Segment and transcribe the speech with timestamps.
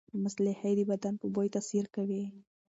[0.23, 2.23] مصالحې د بدن په بوی تاثیر کوي.